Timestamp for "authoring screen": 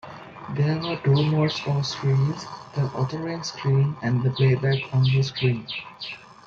2.95-3.95